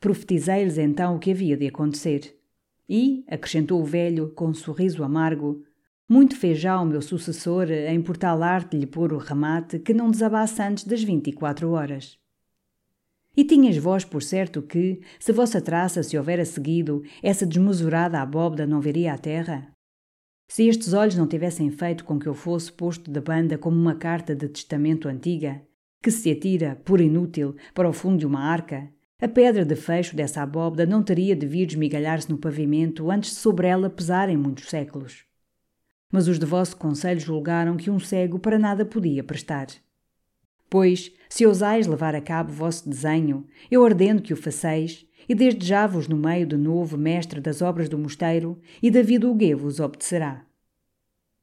Profetizei-lhes 0.00 0.78
então 0.78 1.14
o 1.14 1.18
que 1.18 1.32
havia 1.32 1.54
de 1.54 1.66
acontecer. 1.66 2.38
E, 2.88 3.22
acrescentou 3.28 3.82
o 3.82 3.84
velho, 3.84 4.30
com 4.30 4.46
um 4.46 4.54
sorriso 4.54 5.04
amargo, 5.04 5.62
muito 6.08 6.34
fez 6.38 6.58
já 6.58 6.80
o 6.80 6.86
meu 6.86 7.02
sucessor 7.02 7.70
em 7.70 8.00
por 8.00 8.16
tal 8.16 8.42
arte 8.42 8.78
lhe 8.78 8.86
pôr 8.86 9.12
o 9.12 9.18
remate 9.18 9.78
que 9.78 9.92
não 9.92 10.10
desabasse 10.10 10.62
antes 10.62 10.84
das 10.84 11.02
vinte 11.02 11.28
e 11.28 11.32
quatro 11.34 11.72
horas. 11.72 12.18
E 13.36 13.44
tinhas 13.44 13.76
vós 13.76 14.06
por 14.06 14.22
certo 14.22 14.62
que, 14.62 15.02
se 15.20 15.32
vossa 15.32 15.60
traça 15.60 16.02
se 16.02 16.16
houvera 16.16 16.46
seguido, 16.46 17.02
essa 17.22 17.44
desmesurada 17.44 18.22
abóbada 18.22 18.66
não 18.66 18.80
veria 18.80 19.12
a 19.12 19.18
terra? 19.18 19.75
Se 20.48 20.68
estes 20.68 20.92
olhos 20.92 21.16
não 21.16 21.26
tivessem 21.26 21.70
feito 21.70 22.04
com 22.04 22.18
que 22.18 22.26
eu 22.26 22.34
fosse 22.34 22.72
posto 22.72 23.10
da 23.10 23.20
banda 23.20 23.58
como 23.58 23.76
uma 23.76 23.96
carta 23.96 24.34
de 24.34 24.48
testamento 24.48 25.08
antiga, 25.08 25.62
que 26.02 26.10
se 26.10 26.30
atira, 26.30 26.80
por 26.84 27.00
inútil, 27.00 27.56
para 27.74 27.88
o 27.88 27.92
fundo 27.92 28.18
de 28.18 28.26
uma 28.26 28.40
arca, 28.40 28.88
a 29.20 29.26
pedra 29.26 29.64
de 29.64 29.74
fecho 29.74 30.14
dessa 30.14 30.42
abóbada 30.42 30.86
não 30.86 31.02
teria 31.02 31.34
de 31.34 31.46
vir 31.46 31.66
esmigalhar-se 31.66 32.30
no 32.30 32.38
pavimento 32.38 33.10
antes 33.10 33.30
de 33.30 33.36
sobre 33.36 33.66
ela 33.66 33.90
pesarem 33.90 34.36
muitos 34.36 34.68
séculos. 34.68 35.24
Mas 36.12 36.28
os 36.28 36.38
de 36.38 36.46
vosso 36.46 36.76
conselho 36.76 37.18
julgaram 37.18 37.76
que 37.76 37.90
um 37.90 37.98
cego 37.98 38.38
para 38.38 38.58
nada 38.58 38.84
podia 38.84 39.24
prestar. 39.24 39.66
Pois, 40.68 41.12
se 41.28 41.46
ousais 41.46 41.86
levar 41.86 42.14
a 42.14 42.20
cabo 42.20 42.52
vosso 42.52 42.88
desenho, 42.88 43.46
eu 43.70 43.82
ordeno 43.82 44.20
que 44.20 44.32
o 44.32 44.36
façais, 44.36 45.06
e 45.28 45.34
desde 45.34 45.66
já 45.66 45.86
vos 45.86 46.08
no 46.08 46.16
meio 46.16 46.46
de 46.46 46.56
novo 46.56 46.96
mestre 46.96 47.40
das 47.40 47.62
obras 47.62 47.88
do 47.88 47.98
mosteiro, 47.98 48.60
e 48.82 48.90
David 48.90 49.26
Huguet 49.26 49.54
vos 49.54 49.80
obedecerá. 49.80 50.44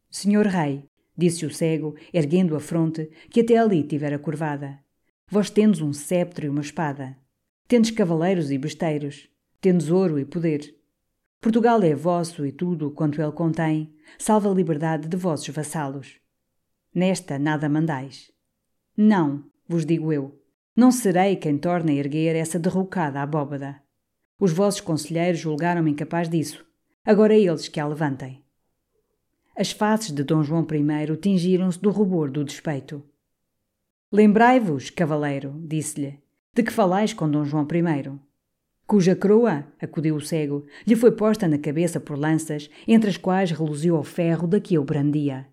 Senhor 0.09 0.45
Rei, 0.45 0.85
disse 1.17 1.45
o 1.45 1.53
cego, 1.53 1.95
erguendo 2.13 2.55
a 2.55 2.59
fronte, 2.59 3.09
que 3.29 3.41
até 3.41 3.57
ali 3.57 3.83
tivera 3.83 4.19
curvada, 4.19 4.79
vós 5.29 5.49
tendes 5.49 5.81
um 5.81 5.93
sceptro 5.93 6.45
e 6.45 6.49
uma 6.49 6.61
espada, 6.61 7.17
tendes 7.67 7.91
cavaleiros 7.91 8.51
e 8.51 8.57
besteiros, 8.57 9.29
tendes 9.61 9.89
ouro 9.89 10.19
e 10.19 10.25
poder. 10.25 10.75
Portugal 11.39 11.81
é 11.81 11.95
vosso 11.95 12.45
e 12.45 12.51
tudo 12.51 12.91
quanto 12.91 13.21
ele 13.21 13.31
contém, 13.31 13.93
salva 14.17 14.49
a 14.49 14.53
liberdade 14.53 15.07
de 15.07 15.17
vossos 15.17 15.49
vassalos. 15.49 16.19
Nesta 16.93 17.39
nada 17.39 17.67
mandais. 17.67 18.32
Não, 18.95 19.43
vos 19.67 19.85
digo 19.85 20.13
eu, 20.13 20.39
não 20.75 20.91
serei 20.91 21.35
quem 21.35 21.57
torne 21.57 21.91
a 21.91 21.95
erguer 21.95 22.35
essa 22.35 22.59
derrocada 22.59 23.21
abóbada. 23.21 23.81
Os 24.39 24.51
vossos 24.51 24.81
conselheiros 24.81 25.39
julgaram-me 25.39 25.91
incapaz 25.91 26.29
disso. 26.29 26.65
Agora 27.05 27.35
eles 27.35 27.67
que 27.67 27.79
a 27.79 27.87
levantem. 27.87 28.43
As 29.55 29.71
faces 29.71 30.11
de 30.11 30.23
Dom 30.23 30.43
João 30.43 30.65
I 30.71 31.17
tingiram-se 31.17 31.79
do 31.79 31.91
rubor 31.91 32.29
do 32.29 32.43
despeito. 32.43 33.03
Lembrai-vos, 34.11 34.89
cavaleiro, 34.89 35.55
disse-lhe, 35.65 36.19
de 36.53 36.63
que 36.63 36.71
falais 36.71 37.13
com 37.13 37.29
Dom 37.29 37.45
João 37.45 37.67
I. 37.71 38.19
Cuja 38.85 39.15
coroa, 39.15 39.65
acudiu 39.81 40.15
o 40.15 40.21
cego, 40.21 40.65
lhe 40.85 40.95
foi 40.95 41.11
posta 41.11 41.47
na 41.47 41.57
cabeça 41.57 41.99
por 41.99 42.17
lanças, 42.17 42.69
entre 42.87 43.09
as 43.09 43.17
quais 43.17 43.51
reluziu 43.51 43.97
o 43.97 44.03
ferro 44.03 44.47
da 44.47 44.59
que 44.59 44.75
eu 44.75 44.83
brandia. 44.83 45.47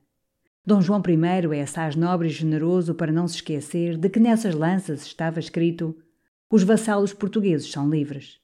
Dom 0.65 0.83
João 0.83 1.03
I 1.09 1.57
é 1.57 1.63
assaz 1.63 1.97
nobre 1.97 2.29
e 2.29 2.31
generoso 2.31 2.95
para 2.95 3.11
não 3.11 3.27
se 3.27 3.37
esquecer 3.37 3.97
de 3.97 4.09
que 4.11 4.21
nessas 4.21 4.55
lanças 4.55 5.07
estava 5.07 5.41
escrito: 5.41 5.97
Os 6.51 6.63
vassalos 6.63 7.13
portugueses 7.13 7.71
são 7.71 7.89
livres. 7.89 8.39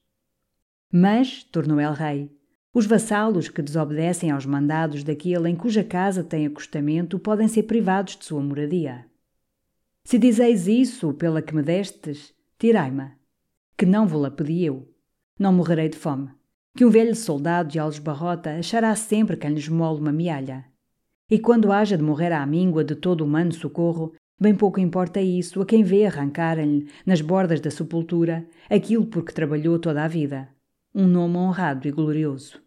Mas, 0.91 1.43
tornou 1.43 1.79
el 1.79 1.93
rei, 1.93 2.31
os 2.73 2.85
vassalos 2.85 3.49
que 3.49 3.61
desobedecem 3.61 4.31
aos 4.31 4.45
mandados 4.45 5.03
daquele 5.03 5.49
em 5.49 5.55
cuja 5.55 5.83
casa 5.83 6.23
tem 6.23 6.45
acostamento 6.45 7.19
podem 7.19 7.47
ser 7.47 7.63
privados 7.63 8.15
de 8.15 8.25
sua 8.25 8.41
moradia. 8.41 9.05
Se 10.03 10.17
dizeis 10.17 10.67
isso 10.67 11.13
pela 11.13 11.41
que 11.41 11.53
me 11.53 11.61
destes, 11.61 12.33
tirai-me, 12.57 13.11
que 13.77 13.85
não 13.85 14.07
vou-la 14.07 14.31
pedi 14.31 14.63
eu. 14.63 14.87
Não 15.37 15.53
morrerei 15.53 15.89
de 15.89 15.97
fome, 15.97 16.29
que 16.75 16.85
um 16.85 16.89
velho 16.89 17.15
soldado 17.15 17.69
de 17.69 17.77
Alves 17.77 17.99
Barrota 17.99 18.51
achará 18.51 18.95
sempre 18.95 19.37
quem 19.37 19.51
lhes 19.51 19.67
mole 19.67 19.99
uma 19.99 20.11
mialha. 20.11 20.65
E 21.29 21.37
quando 21.37 21.73
haja 21.73 21.97
de 21.97 22.03
morrer 22.03 22.31
à 22.31 22.45
míngua 22.45 22.85
de 22.85 22.95
todo 22.95 23.25
humano 23.25 23.51
socorro, 23.51 24.13
bem 24.39 24.55
pouco 24.55 24.79
importa 24.79 25.19
isso 25.19 25.61
a 25.61 25.65
quem 25.65 25.83
vê 25.83 26.05
arrancarem-lhe, 26.05 26.89
nas 27.05 27.19
bordas 27.19 27.59
da 27.59 27.69
sepultura, 27.69 28.47
aquilo 28.69 29.05
por 29.05 29.25
que 29.25 29.33
trabalhou 29.33 29.77
toda 29.77 30.03
a 30.03 30.07
vida, 30.07 30.47
um 30.95 31.05
nome 31.05 31.35
honrado 31.37 31.85
e 31.85 31.91
glorioso. 31.91 32.61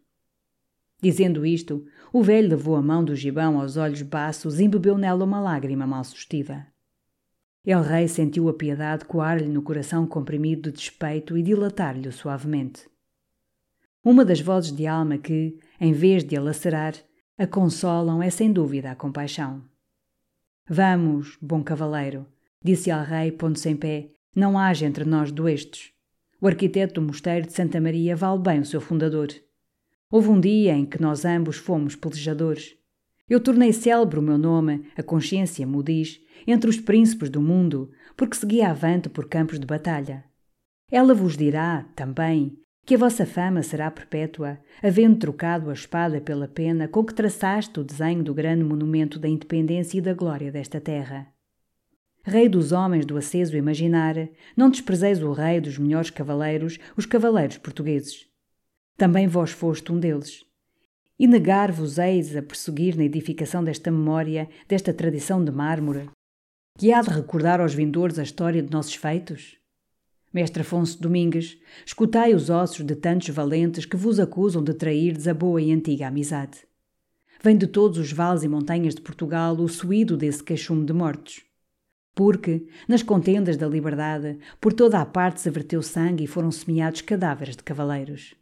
Dizendo 1.03 1.47
isto, 1.47 1.87
o 2.13 2.23
velho 2.23 2.51
levou 2.51 2.77
a 2.77 2.83
mão 2.83 3.03
do 3.03 3.17
gibão 3.17 3.59
aos 3.59 3.79
olhos 3.79 4.03
baços 4.03 4.61
e 4.61 4.65
embebeu 4.65 4.99
nela 4.99 5.25
uma 5.25 5.41
lágrima 5.41 5.87
mal 5.87 6.05
sustida. 6.05 6.67
El 7.65 7.81
Rei 7.81 8.09
sentiu 8.09 8.49
a 8.51 8.55
piedade 8.55 9.07
coar-lhe 9.07 9.49
no 9.49 9.63
coração 9.63 10.07
comprimido 10.07 10.71
de 10.71 10.77
despeito 10.77 11.37
e 11.37 11.43
dilatar-lhe 11.43 12.13
suavemente. 12.13 12.89
Uma 14.05 14.25
das 14.25 14.41
vozes 14.41 14.73
de 14.73 14.87
alma 14.87 15.17
que, 15.17 15.59
em 15.81 15.93
vez 15.93 16.25
de 16.25 16.37
a 16.37 16.43
lacerar, 16.43 16.95
a 17.41 17.47
consolam 17.47 18.23
é 18.23 18.29
sem 18.29 18.53
dúvida 18.53 18.91
a 18.91 18.95
compaixão. 18.95 19.63
Vamos, 20.69 21.39
bom 21.41 21.63
cavaleiro, 21.65 22.27
disse 22.63 22.91
El 22.91 23.03
Rei, 23.03 23.33
pondo-se 23.33 23.67
em 23.67 23.77
pé, 23.77 24.11
não 24.37 24.59
haja 24.59 24.85
entre 24.85 25.07
nós 25.07 25.33
doestes. 25.33 25.91
O 26.39 26.47
arquiteto 26.47 27.01
do 27.01 27.07
mosteiro 27.07 27.47
de 27.47 27.55
Santa 27.55 27.81
Maria 27.81 28.15
vale 28.15 28.41
bem 28.41 28.61
o 28.61 28.65
seu 28.67 28.79
fundador. 28.79 29.29
Houve 30.11 30.29
um 30.29 30.39
dia 30.39 30.75
em 30.75 30.85
que 30.85 31.01
nós 31.01 31.25
ambos 31.25 31.57
fomos 31.57 31.97
pelejadores. 31.97 32.77
Eu 33.27 33.41
tornei 33.41 33.73
célebre 33.73 34.19
o 34.19 34.23
meu 34.23 34.37
nome, 34.37 34.85
a 34.95 35.03
consciência 35.03 35.67
me 35.67 35.83
diz, 35.83 36.21
entre 36.47 36.69
os 36.69 36.79
príncipes 36.79 37.31
do 37.31 37.41
mundo, 37.41 37.91
porque 38.19 38.37
seguia 38.37 38.69
avante 38.69 39.09
por 39.09 39.31
campos 39.31 39.59
de 39.59 39.65
batalha. 39.65 40.27
Ela 40.91 41.15
vos 41.15 41.39
dirá, 41.39 41.87
também, 41.97 42.60
que 42.85 42.95
a 42.95 42.99
vossa 42.99 43.25
fama 43.25 43.63
será 43.63 43.91
perpétua, 43.91 44.59
havendo 44.83 45.19
trocado 45.19 45.71
a 45.71 45.73
espada 45.73 46.21
pela 46.21 46.49
pena 46.49 46.89
com 46.89 47.05
que 47.05 47.15
traçaste 47.15 47.79
o 47.79 47.85
desenho 47.85 48.23
do 48.23 48.35
grande 48.35 48.65
monumento 48.65 49.19
da 49.19 49.29
independência 49.29 49.99
e 49.99 50.01
da 50.01 50.15
glória 50.15 50.51
desta 50.51 50.81
terra. 50.81 51.29
Rei 52.23 52.49
dos 52.49 52.73
homens 52.73 53.07
do 53.07 53.17
aceso 53.17 53.57
imaginar, 53.57 54.15
não 54.57 54.69
desprezeis 54.69 55.23
o 55.23 55.33
rei 55.33 55.61
dos 55.61 55.79
melhores 55.79 56.11
cavaleiros, 56.11 56.79
os 56.97 57.07
cavaleiros 57.07 57.59
portugueses. 57.59 58.27
Também 58.97 59.27
vós 59.27 59.51
foste 59.51 59.91
um 59.91 59.99
deles 59.99 60.45
e 61.21 61.27
negar-vos-eis 61.27 62.35
a 62.35 62.43
prosseguir 62.43 62.97
na 62.97 63.05
edificação 63.05 63.63
desta 63.63 63.91
memória, 63.91 64.49
desta 64.67 64.91
tradição 64.91 65.45
de 65.45 65.53
mármore, 65.53 66.09
que 66.79 66.95
há 66.95 67.03
de 67.03 67.11
recordar 67.11 67.61
aos 67.61 67.75
vindores 67.75 68.19
a 68.19 68.23
história 68.23 68.63
de 68.63 68.73
nossos 68.73 68.95
feitos? 68.95 69.60
Mestre 70.33 70.63
Afonso 70.63 71.01
Domingues, 71.01 71.59
escutai 71.85 72.35
os 72.35 72.51
ossos 72.51 72.87
de 72.87 72.95
tantos 72.95 73.31
valentes 73.31 73.85
que 73.85 73.97
vos 73.97 74.21
acusam 74.21 74.63
de 74.63 74.73
trairdes 74.73 75.27
a 75.27 75.35
boa 75.35 75.61
e 75.61 75.73
antiga 75.73 76.07
amizade. 76.07 76.59
Vem 77.43 77.57
de 77.57 77.67
todos 77.67 77.99
os 77.99 78.13
vales 78.13 78.45
e 78.45 78.49
montanhas 78.49 78.95
de 78.95 79.01
Portugal 79.01 79.57
o 79.57 79.69
suído 79.69 80.17
desse 80.17 80.45
queixume 80.45 80.85
de 80.85 80.93
mortos. 80.93 81.43
Porque, 82.15 82.67
nas 82.87 83.03
contendas 83.03 83.57
da 83.57 83.67
liberdade, 83.67 84.39
por 84.61 84.73
toda 84.73 85.01
a 85.01 85.07
parte 85.07 85.41
se 85.41 85.51
verteu 85.51 85.83
sangue 85.83 86.25
e 86.25 86.29
foram 86.29 86.53
semeados 86.53 87.01
cadáveres 87.01 87.57
de 87.57 87.65
cavaleiros. 87.65 88.35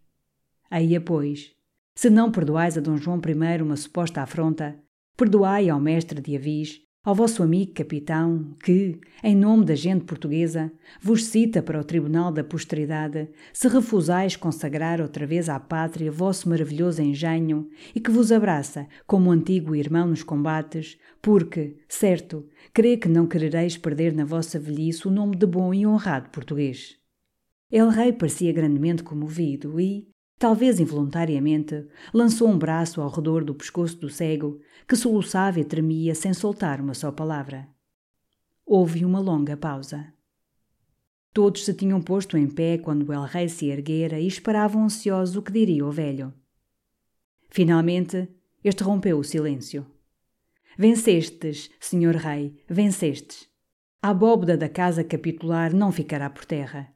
Aí, 0.70 0.98
pois, 1.00 1.52
se 1.94 2.10
não 2.10 2.30
perdoais 2.30 2.76
a 2.76 2.80
Dom 2.80 2.96
João 2.96 3.18
I 3.18 3.62
uma 3.62 3.76
suposta 3.76 4.20
afronta, 4.20 4.78
perdoai 5.16 5.70
ao 5.70 5.80
mestre 5.80 6.20
de 6.20 6.36
Avis, 6.36 6.82
ao 7.04 7.14
vosso 7.14 7.42
amigo 7.42 7.72
capitão, 7.72 8.54
que, 8.62 9.00
em 9.22 9.34
nome 9.34 9.64
da 9.64 9.74
gente 9.74 10.04
portuguesa, 10.04 10.70
vos 11.00 11.24
cita 11.24 11.62
para 11.62 11.80
o 11.80 11.84
tribunal 11.84 12.32
da 12.32 12.42
posteridade, 12.42 13.28
se 13.52 13.68
refusais 13.68 14.36
consagrar 14.36 15.00
outra 15.00 15.26
vez 15.26 15.48
à 15.48 15.58
pátria 15.58 16.10
vosso 16.10 16.48
maravilhoso 16.48 17.00
engenho 17.00 17.68
e 17.94 18.00
que 18.00 18.10
vos 18.10 18.32
abraça 18.32 18.86
como 19.06 19.30
antigo 19.30 19.74
irmão 19.74 20.08
nos 20.08 20.22
combates, 20.22 20.98
porque, 21.22 21.76
certo, 21.88 22.46
creio 22.72 22.98
que 22.98 23.08
não 23.08 23.26
querereis 23.26 23.76
perder 23.76 24.12
na 24.12 24.24
vossa 24.24 24.58
velhice 24.58 25.06
o 25.06 25.10
nome 25.10 25.36
de 25.36 25.46
bom 25.46 25.72
e 25.72 25.86
honrado 25.86 26.30
português. 26.30 26.98
El 27.70 27.90
Rei 27.90 28.12
parecia 28.12 28.52
grandemente 28.52 29.02
comovido 29.02 29.78
e, 29.78 30.08
talvez 30.38 30.78
involuntariamente, 30.78 31.86
lançou 32.14 32.48
um 32.48 32.58
braço 32.58 33.00
ao 33.00 33.10
redor 33.10 33.44
do 33.44 33.54
pescoço 33.54 33.96
do 33.96 34.08
cego, 34.08 34.60
que 34.86 34.96
soluçava 34.96 35.58
e 35.58 35.64
tremia 35.64 36.14
sem 36.14 36.32
soltar 36.32 36.80
uma 36.80 36.94
só 36.94 37.10
palavra. 37.10 37.68
Houve 38.64 39.04
uma 39.04 39.18
longa 39.18 39.56
pausa. 39.56 40.12
Todos 41.32 41.64
se 41.64 41.74
tinham 41.74 42.00
posto 42.00 42.36
em 42.36 42.48
pé 42.48 42.78
quando 42.78 43.12
El 43.12 43.22
Rei 43.22 43.48
se 43.48 43.66
erguera 43.66 44.18
e 44.18 44.26
esperavam 44.26 44.84
ansiosos 44.84 45.36
o 45.36 45.42
que 45.42 45.52
diria 45.52 45.84
o 45.84 45.90
velho. 45.90 46.32
Finalmente, 47.48 48.28
este 48.62 48.82
rompeu 48.82 49.18
o 49.18 49.24
silêncio. 49.24 49.86
Vencestes, 50.76 51.70
senhor 51.80 52.14
rei, 52.14 52.62
vencestes. 52.68 53.48
A 54.00 54.10
abóboda 54.10 54.56
da 54.56 54.68
casa 54.68 55.02
capitular 55.02 55.74
não 55.74 55.90
ficará 55.90 56.30
por 56.30 56.44
terra. 56.44 56.92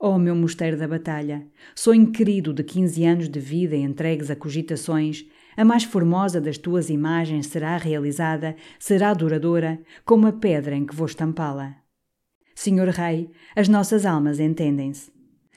Oh, 0.00 0.16
meu 0.16 0.36
mosteiro 0.36 0.76
da 0.76 0.86
batalha, 0.86 1.44
sonho 1.74 2.12
querido 2.12 2.52
de 2.54 2.62
quinze 2.62 3.04
anos 3.04 3.28
de 3.28 3.40
vida 3.40 3.74
entregues 3.74 4.30
a 4.30 4.36
cogitações, 4.36 5.26
a 5.56 5.64
mais 5.64 5.82
formosa 5.82 6.40
das 6.40 6.56
tuas 6.56 6.88
imagens 6.88 7.48
será 7.48 7.76
realizada, 7.76 8.54
será 8.78 9.12
duradoura, 9.12 9.80
como 10.04 10.28
a 10.28 10.32
pedra 10.32 10.76
em 10.76 10.86
que 10.86 10.94
vou 10.94 11.06
estampá-la. 11.06 11.74
Senhor 12.54 12.86
Rei, 12.90 13.28
as 13.56 13.68
nossas 13.68 14.06
almas 14.06 14.38
entendem-se. 14.38 15.10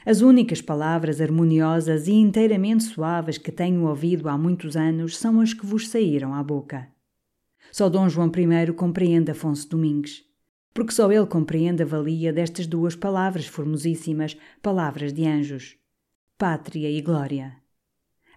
As 0.04 0.22
únicas 0.22 0.60
palavras 0.60 1.22
harmoniosas 1.22 2.08
e 2.08 2.14
inteiramente 2.14 2.86
suaves 2.86 3.38
que 3.38 3.52
tenho 3.52 3.88
ouvido 3.88 4.28
há 4.28 4.36
muitos 4.40 4.76
anos 4.76 5.18
são 5.18 5.40
as 5.40 5.54
que 5.54 5.68
vos 5.68 5.88
saíram 5.88 6.34
à 6.34 6.42
boca. 6.42 6.88
Só 7.72 7.88
Dom 7.90 8.10
João 8.10 8.32
I 8.36 8.74
compreende 8.74 9.30
Afonso 9.30 9.70
Domingues 9.70 10.31
porque 10.74 10.94
só 10.94 11.12
ele 11.12 11.25
compreende 11.25 11.84
a 11.84 11.86
valia 11.86 12.32
destas 12.32 12.68
duas 12.68 12.96
palavras 12.96 13.46
formosíssimas, 13.48 14.38
palavras 14.62 15.13
de 15.13 15.25
anjos: 15.25 15.78
pátria 16.38 16.90
e 16.90 17.01
glória. 17.01 17.58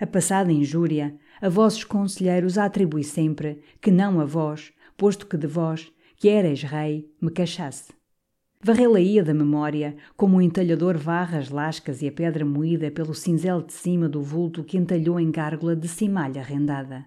A 0.00 0.06
passada 0.06 0.52
injúria, 0.52 1.16
a 1.40 1.48
vossos 1.48 1.84
conselheiros 1.84 2.58
a 2.58 2.64
atribui 2.64 3.04
sempre, 3.04 3.60
que 3.80 3.90
não 3.90 4.20
a 4.20 4.24
vós, 4.24 4.72
posto 4.96 5.26
que 5.26 5.36
de 5.36 5.46
vós, 5.46 5.92
que 6.16 6.28
erais 6.28 6.62
rei, 6.62 7.10
me 7.20 7.30
cachasse. 7.30 7.92
Varrê-la-ia 8.60 9.22
da 9.22 9.34
memória, 9.34 9.94
como 10.16 10.38
o 10.38 10.42
entalhador 10.42 10.96
varra 10.96 11.38
as 11.38 11.50
lascas 11.50 12.00
e 12.00 12.08
a 12.08 12.12
pedra 12.12 12.44
moída 12.46 12.90
pelo 12.90 13.14
cinzel 13.14 13.60
de 13.60 13.74
cima 13.74 14.08
do 14.08 14.22
vulto 14.22 14.64
que 14.64 14.78
entalhou 14.78 15.20
em 15.20 15.30
gárgula 15.30 15.76
de 15.76 15.86
cimalha 15.86 16.42
rendada. 16.42 17.04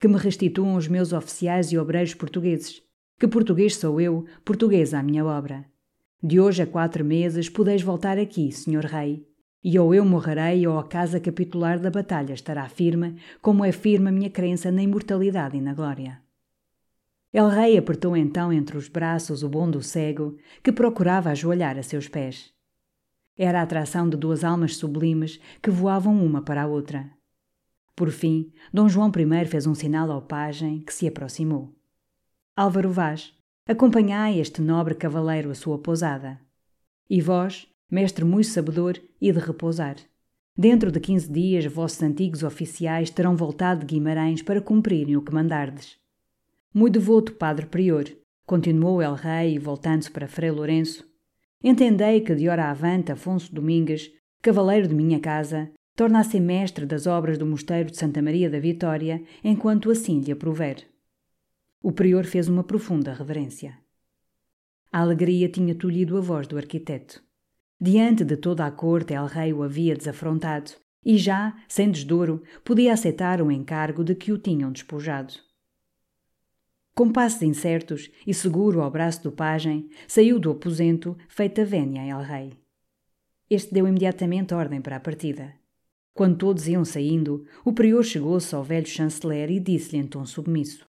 Que 0.00 0.08
me 0.08 0.16
restituam 0.16 0.74
os 0.74 0.88
meus 0.88 1.12
oficiais 1.12 1.70
e 1.70 1.78
obreiros 1.78 2.12
portugueses, 2.14 2.82
que 3.18 3.26
português 3.26 3.76
sou 3.76 4.00
eu, 4.00 4.24
portuguesa 4.44 4.98
a 4.98 5.02
minha 5.02 5.24
obra. 5.24 5.64
De 6.22 6.40
hoje 6.40 6.62
a 6.62 6.66
quatro 6.66 7.04
meses 7.04 7.48
podeis 7.48 7.82
voltar 7.82 8.18
aqui, 8.18 8.52
senhor 8.52 8.84
rei, 8.84 9.26
e 9.62 9.78
ou 9.78 9.94
eu 9.94 10.04
morrerei 10.04 10.66
ou 10.66 10.78
a 10.78 10.84
casa 10.84 11.18
capitular 11.18 11.80
da 11.80 11.90
batalha 11.90 12.32
estará 12.32 12.68
firme, 12.68 13.16
como 13.42 13.64
é 13.64 13.72
firme 13.72 14.08
a 14.08 14.12
minha 14.12 14.30
crença 14.30 14.70
na 14.70 14.82
imortalidade 14.82 15.56
e 15.56 15.60
na 15.60 15.74
glória. 15.74 16.22
El 17.32 17.48
Rei 17.48 17.76
apertou 17.76 18.16
então 18.16 18.52
entre 18.52 18.78
os 18.78 18.88
braços 18.88 19.42
o 19.42 19.48
bom 19.48 19.70
do 19.70 19.82
cego, 19.82 20.36
que 20.62 20.72
procurava 20.72 21.30
ajoelhar 21.30 21.76
a 21.76 21.82
seus 21.82 22.08
pés. 22.08 22.54
Era 23.36 23.60
a 23.60 23.62
atração 23.62 24.08
de 24.08 24.16
duas 24.16 24.42
almas 24.42 24.76
sublimes 24.76 25.38
que 25.62 25.70
voavam 25.70 26.24
uma 26.24 26.40
para 26.40 26.62
a 26.62 26.66
outra. 26.66 27.10
Por 27.94 28.10
fim, 28.10 28.50
Dom 28.72 28.88
João 28.88 29.12
I 29.14 29.44
fez 29.44 29.66
um 29.66 29.74
sinal 29.74 30.10
ao 30.10 30.22
pajem, 30.22 30.80
que 30.80 30.94
se 30.94 31.06
aproximou. 31.06 31.77
Álvaro 32.60 32.90
Vaz, 32.90 33.32
acompanhai 33.68 34.40
este 34.40 34.60
nobre 34.60 34.92
cavaleiro 34.96 35.48
à 35.48 35.54
sua 35.54 35.78
pousada. 35.78 36.40
E 37.08 37.20
vós, 37.20 37.68
mestre 37.88 38.24
muito 38.24 38.48
sabedor, 38.48 39.00
e 39.20 39.30
de 39.30 39.38
repousar. 39.38 39.94
Dentro 40.56 40.90
de 40.90 40.98
quinze 40.98 41.30
dias, 41.30 41.64
vossos 41.66 42.02
antigos 42.02 42.42
oficiais 42.42 43.10
terão 43.10 43.36
voltado 43.36 43.86
de 43.86 43.94
Guimarães 43.94 44.42
para 44.42 44.60
cumprirem 44.60 45.16
o 45.16 45.22
que 45.22 45.32
mandardes. 45.32 45.98
Muito 46.74 46.94
devoto 46.94 47.34
Padre 47.34 47.66
Prior, 47.66 48.06
continuou 48.44 49.00
El 49.00 49.14
Rei, 49.14 49.56
voltando-se 49.56 50.10
para 50.10 50.26
Frei 50.26 50.50
Lourenço, 50.50 51.06
entendei 51.62 52.22
que 52.22 52.34
de 52.34 52.48
hora 52.48 52.72
avante 52.72 53.12
Afonso 53.12 53.54
Domingues, 53.54 54.10
cavaleiro 54.42 54.88
de 54.88 54.96
minha 54.96 55.20
casa, 55.20 55.70
torna 55.94 56.18
a 56.18 56.24
ser 56.24 56.40
mestre 56.40 56.84
das 56.84 57.06
obras 57.06 57.38
do 57.38 57.46
Mosteiro 57.46 57.88
de 57.88 57.96
Santa 57.96 58.20
Maria 58.20 58.50
da 58.50 58.58
Vitória, 58.58 59.22
enquanto 59.44 59.92
assim 59.92 60.18
lhe 60.18 60.32
aprover. 60.32 60.97
O 61.80 61.92
prior 61.92 62.24
fez 62.24 62.48
uma 62.48 62.64
profunda 62.64 63.12
reverência. 63.12 63.78
A 64.90 65.00
alegria 65.00 65.48
tinha 65.48 65.74
tolhido 65.74 66.16
a 66.16 66.20
voz 66.20 66.46
do 66.46 66.56
arquiteto. 66.56 67.22
Diante 67.80 68.24
de 68.24 68.36
toda 68.36 68.66
a 68.66 68.70
corte, 68.70 69.14
El 69.14 69.26
Rei 69.26 69.52
o 69.52 69.62
havia 69.62 69.94
desafrontado, 69.94 70.72
e 71.04 71.16
já, 71.16 71.56
sem 71.68 71.90
desdouro, 71.90 72.42
podia 72.64 72.92
aceitar 72.92 73.40
o 73.40 73.52
encargo 73.52 74.02
de 74.02 74.16
que 74.16 74.32
o 74.32 74.38
tinham 74.38 74.72
despojado. 74.72 75.34
Com 76.94 77.12
passos 77.12 77.42
incertos 77.42 78.10
e 78.26 78.34
seguro 78.34 78.80
ao 78.80 78.90
braço 78.90 79.22
do 79.22 79.30
pajem, 79.30 79.88
saiu 80.08 80.40
do 80.40 80.50
aposento, 80.50 81.16
feita 81.28 81.64
vénia 81.64 82.02
El 82.02 82.22
Rei. 82.22 82.58
Este 83.48 83.72
deu 83.72 83.86
imediatamente 83.86 84.52
ordem 84.52 84.80
para 84.80 84.96
a 84.96 85.00
partida. 85.00 85.54
Quando 86.12 86.38
todos 86.38 86.66
iam 86.66 86.84
saindo, 86.84 87.46
o 87.64 87.72
prior 87.72 88.02
chegou-se 88.02 88.52
ao 88.52 88.64
velho 88.64 88.88
chanceler 88.88 89.48
e 89.48 89.60
disse-lhe 89.60 90.02
em 90.02 90.06
tom 90.08 90.26
submisso: 90.26 90.87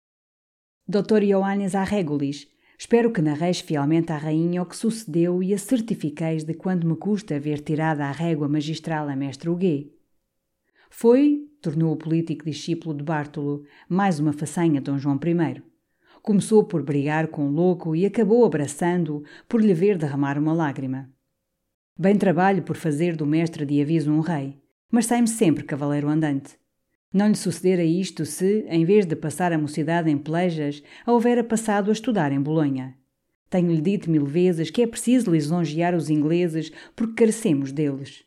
Doutor 0.89 1.23
Ioannes 1.23 1.77
Arregulis, 1.77 2.49
espero 2.77 3.13
que 3.13 3.23
narreis 3.23 3.61
fielmente 3.61 4.11
à 4.11 4.17
rainha 4.17 4.61
o 4.61 4.67
que 4.67 4.77
sucedeu 4.77 5.41
e 5.41 5.55
a 5.55 5.59
certifiqueis 5.59 6.43
de 6.43 6.55
quando 6.55 6.89
me 6.89 6.97
custa 6.97 7.39
ver 7.39 7.61
tirada 7.61 8.05
a 8.05 8.11
régua 8.11 8.49
magistral 8.49 9.09
a 9.09 9.15
mestre 9.15 9.49
Huguet. 9.49 9.93
Foi, 10.91 11.49
tornou 11.61 11.93
o 11.93 11.97
político 11.97 12.45
discípulo 12.45 12.97
de 12.97 13.05
Bártolo, 13.05 13.63
mais 13.89 14.19
uma 14.19 14.33
façanha 14.33 14.81
Dom 14.81 14.99
João 14.99 15.21
I. 15.25 15.63
Começou 16.21 16.65
por 16.65 16.83
brigar 16.83 17.29
com 17.29 17.47
o 17.47 17.53
louco 17.53 17.95
e 17.95 18.05
acabou 18.05 18.45
abraçando-o 18.45 19.23
por 19.49 19.63
lhe 19.63 19.73
ver 19.73 19.97
derramar 19.97 20.37
uma 20.37 20.53
lágrima. 20.53 21.09
Bem 21.97 22.19
trabalho 22.19 22.65
por 22.65 22.75
fazer 22.75 23.15
do 23.15 23.25
mestre 23.25 23.65
de 23.65 23.81
aviso 23.81 24.11
um 24.11 24.19
rei, 24.19 24.61
mas 24.91 25.07
sai-me 25.07 25.29
sempre 25.29 25.63
cavaleiro 25.63 26.09
andante. 26.09 26.61
Não 27.13 27.29
lhe 27.29 27.35
sucedera 27.35 27.85
isto 27.85 28.25
se, 28.25 28.65
em 28.69 28.85
vez 28.85 29.05
de 29.05 29.15
passar 29.15 29.53
a 29.53 29.59
mocidade 29.59 30.11
em 30.11 30.17
pelejas, 30.17 30.83
a 31.05 31.13
houvera 31.13 31.45
passado 31.45 31.91
a 31.91 31.93
estudar 31.93 32.33
em 32.33 32.41
Bolonha. 32.41 32.97
Tenho-lhe 33.51 33.83
dito 33.83 34.11
mil 34.11 34.25
vezes 34.25 34.71
que 34.71 34.81
é 34.81 34.87
preciso 34.87 35.31
lisonjear 35.31 35.95
os 35.95 36.09
ingleses 36.09 36.73
porque 36.97 37.17
carecemos 37.17 37.71
deles. 37.71 38.25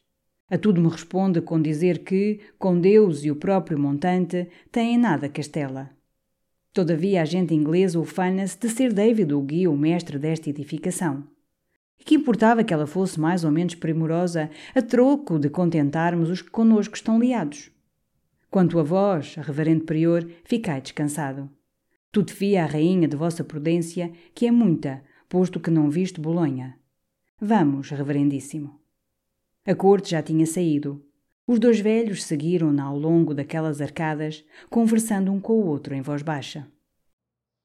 A 0.47 0.55
tudo 0.55 0.79
me 0.79 0.87
responde 0.87 1.41
com 1.41 1.59
dizer 1.59 2.03
que, 2.03 2.39
com 2.59 2.79
Deus 2.79 3.25
e 3.25 3.31
o 3.31 3.35
próprio 3.35 3.79
montante, 3.79 4.47
têm 4.71 4.99
nada 4.99 5.27
Castela. 5.27 5.89
Todavia 6.71 7.23
a 7.23 7.25
gente 7.25 7.55
inglesa 7.55 7.99
ufana-se 7.99 8.59
de 8.59 8.69
ser 8.69 8.93
David 8.93 9.33
o 9.33 9.41
guia 9.41 9.71
o 9.71 9.75
mestre 9.75 10.19
desta 10.19 10.51
edificação. 10.51 11.23
E 11.99 12.03
que 12.03 12.13
importava 12.13 12.63
que 12.63 12.73
ela 12.73 12.85
fosse 12.85 13.19
mais 13.19 13.43
ou 13.43 13.49
menos 13.49 13.73
primorosa, 13.73 14.51
a 14.75 14.81
troco 14.83 15.39
de 15.39 15.49
contentarmos 15.49 16.29
os 16.29 16.43
que 16.43 16.51
conosco 16.51 16.93
estão 16.93 17.17
liados. 17.17 17.71
Quanto 18.55 18.79
a 18.79 18.83
vós, 18.83 19.35
reverendo 19.35 19.83
prior, 19.83 20.25
ficai 20.45 20.79
descansado. 20.79 21.50
Tudefia 22.09 22.63
a 22.63 22.65
rainha 22.65 23.05
de 23.05 23.17
vossa 23.17 23.43
prudência, 23.43 24.13
que 24.33 24.47
é 24.47 24.51
muita, 24.51 25.03
posto 25.27 25.59
que 25.59 25.69
não 25.69 25.89
viste 25.89 26.21
Bolonha. 26.21 26.79
Vamos, 27.38 27.89
reverendíssimo. 27.89 28.79
A 29.65 29.75
corte 29.75 30.11
já 30.11 30.24
tinha 30.24 30.46
saído. 30.46 31.05
Os 31.46 31.59
dois 31.59 31.81
velhos 31.81 32.24
seguiram-na 32.24 32.85
ao 32.85 32.98
longo 32.98 33.33
daquelas 33.33 33.81
arcadas, 33.81 34.46
conversando 34.70 35.33
um 35.33 35.41
com 35.41 35.59
o 35.59 35.68
outro 35.68 35.94
em 35.94 36.01
voz 36.01 36.22
baixa. 36.22 36.65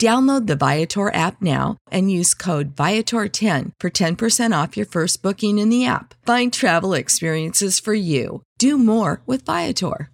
Download 0.00 0.48
the 0.48 0.56
Viator 0.56 1.14
app 1.14 1.40
now 1.40 1.76
and 1.90 2.10
use 2.10 2.34
code 2.34 2.74
Viator10 2.74 3.72
for 3.78 3.90
10% 3.90 4.62
off 4.62 4.76
your 4.76 4.86
first 4.86 5.22
booking 5.22 5.58
in 5.58 5.68
the 5.68 5.86
app. 5.86 6.14
Find 6.26 6.52
travel 6.52 6.94
experiences 6.94 7.78
for 7.78 7.94
you. 7.94 8.42
Do 8.58 8.76
more 8.76 9.22
with 9.24 9.46
Viator. 9.46 10.10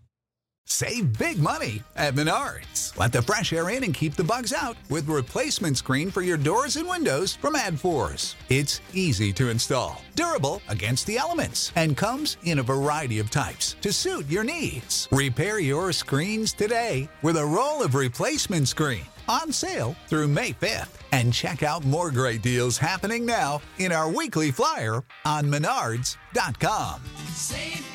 Save 0.67 1.19
big 1.19 1.41
money 1.41 1.83
at 1.97 2.15
Menards. 2.15 2.97
Let 2.97 3.11
the 3.11 3.23
fresh 3.23 3.53
air 3.53 3.71
in 3.71 3.83
and 3.83 3.93
keep 3.93 4.15
the 4.15 4.23
bugs 4.23 4.53
out 4.53 4.77
with 4.89 5.09
replacement 5.09 5.77
screen 5.79 6.13
for 6.13 6.23
your 6.23 6.37
doors 6.37 6.77
and 6.77 6.89
windows 6.89 7.35
from 7.35 7.55
AdForce. 7.55 8.37
It's 8.51 8.81
easy 8.95 9.33
to 9.33 9.49
install, 9.49 10.01
durable 10.15 10.63
against 10.69 11.07
the 11.07 11.19
elements, 11.19 11.73
and 11.75 11.97
comes 11.97 12.37
in 12.45 12.61
a 12.61 12.63
variety 12.63 13.19
of 13.19 13.33
types 13.33 13.75
to 13.81 13.93
suit 13.93 14.29
your 14.29 14.45
needs. 14.45 15.09
Repair 15.11 15.59
your 15.59 15.91
screens 15.91 16.53
today 16.53 17.09
with 17.23 17.37
a 17.37 17.45
roll 17.45 17.83
of 17.83 17.97
replacement 17.97 18.69
screen 18.69 19.07
on 19.31 19.53
sale 19.53 19.95
through 20.09 20.29
May 20.29 20.53
5th. 20.53 20.99
And 21.13 21.33
check 21.33 21.63
out 21.63 21.85
more 21.85 22.11
great 22.11 22.43
deals 22.43 22.77
happening 22.77 23.25
now 23.25 23.63
in 23.79 23.93
our 23.93 24.11
weekly 24.11 24.51
flyer 24.51 25.03
on 25.25 25.45
menards.com. 25.45 27.01
Save 27.33 27.90